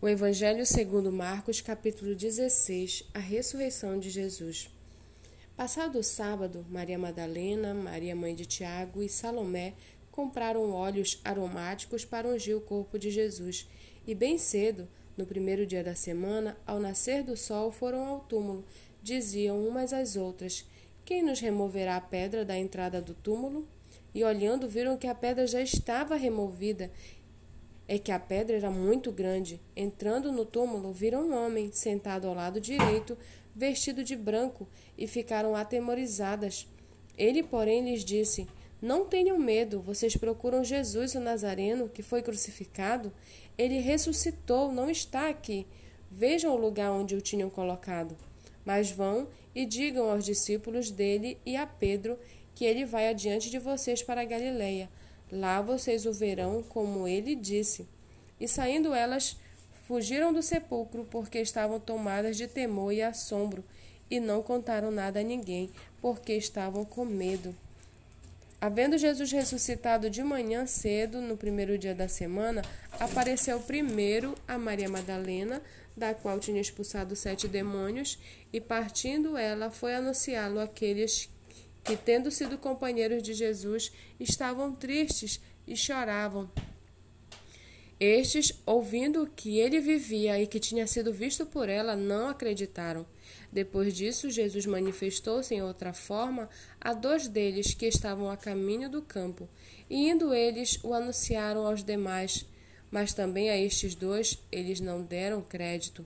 [0.00, 4.70] O Evangelho segundo Marcos, capítulo 16, a ressurreição de Jesus.
[5.56, 9.74] Passado o sábado, Maria Madalena, Maria mãe de Tiago e Salomé
[10.12, 13.68] compraram óleos aromáticos para ungir o corpo de Jesus,
[14.06, 18.64] e bem cedo, no primeiro dia da semana, ao nascer do sol, foram ao túmulo.
[19.02, 20.64] Diziam umas às outras:
[21.04, 23.66] Quem nos removerá a pedra da entrada do túmulo?
[24.14, 26.88] E olhando, viram que a pedra já estava removida
[27.88, 29.58] é que a pedra era muito grande.
[29.74, 33.16] Entrando no túmulo, viram um homem sentado ao lado direito,
[33.56, 36.68] vestido de branco, e ficaram atemorizadas.
[37.16, 38.46] Ele, porém, lhes disse:
[38.80, 43.10] Não tenham medo, vocês procuram Jesus o Nazareno, que foi crucificado.
[43.56, 45.66] Ele ressuscitou, não está aqui.
[46.10, 48.14] Vejam o lugar onde o tinham colocado.
[48.64, 52.18] Mas vão e digam aos discípulos dele e a Pedro
[52.54, 54.90] que ele vai adiante de vocês para a Galileia
[55.30, 57.86] Lá vocês o verão, como ele disse.
[58.40, 59.36] E saindo elas,
[59.86, 63.64] fugiram do sepulcro, porque estavam tomadas de temor e assombro,
[64.10, 67.54] e não contaram nada a ninguém, porque estavam com medo.
[68.60, 72.62] Havendo Jesus ressuscitado de manhã cedo, no primeiro dia da semana,
[72.98, 75.62] apareceu primeiro a Maria Madalena,
[75.96, 78.18] da qual tinha expulsado sete demônios,
[78.52, 81.30] e partindo ela foi anunciá-lo àqueles
[81.88, 86.50] que, tendo sido companheiros de Jesus, estavam tristes e choravam.
[87.98, 93.06] Estes, ouvindo que ele vivia e que tinha sido visto por ela, não acreditaram.
[93.50, 99.00] Depois disso, Jesus manifestou-se em outra forma a dois deles que estavam a caminho do
[99.00, 99.48] campo,
[99.88, 102.44] e indo eles o anunciaram aos demais,
[102.90, 106.04] mas também a estes dois eles não deram crédito.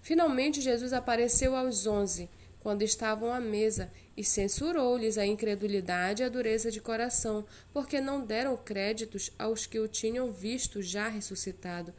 [0.00, 2.30] Finalmente, Jesus apareceu aos onze
[2.60, 8.24] quando estavam à mesa, e censurou-lhes a incredulidade e a dureza de coração, porque não
[8.24, 11.92] deram créditos aos que o tinham visto já ressuscitado.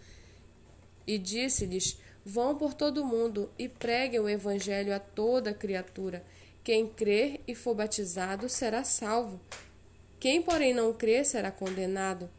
[1.06, 6.24] E disse-lhes: Vão por todo o mundo e preguem o evangelho a toda criatura.
[6.64, 9.42] Quem crer e for batizado será salvo.
[10.20, 12.30] Quem, porém, não crer será condenado.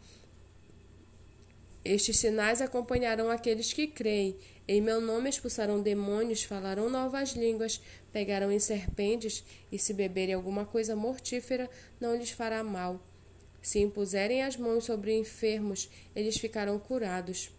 [1.84, 4.36] Estes sinais acompanharão aqueles que creem.
[4.68, 7.80] Em meu nome expulsarão demônios, falarão novas línguas,
[8.12, 11.68] pegarão em serpentes, e se beberem alguma coisa mortífera,
[12.00, 13.00] não lhes fará mal.
[13.60, 17.50] Se impuserem as mãos sobre enfermos, eles ficarão curados.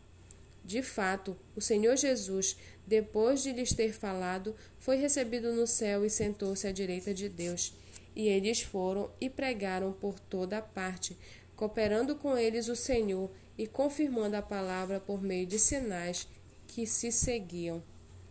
[0.63, 2.55] De fato, o Senhor Jesus,
[2.87, 7.73] depois de lhes ter falado, foi recebido no céu e sentou-se à direita de Deus.
[8.15, 11.17] E eles foram e pregaram por toda a parte,
[11.55, 16.27] cooperando com eles o Senhor e confirmando a palavra por meio de sinais
[16.67, 17.83] que se seguiam.